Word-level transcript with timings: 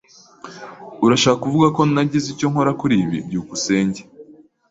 Urashaka 1.05 1.39
kuvuga 1.43 1.67
ko 1.75 1.81
nagize 1.93 2.27
icyo 2.33 2.47
nkora 2.51 2.71
kuri 2.79 2.95
ibi? 3.03 3.17
byukusenge 3.27 4.01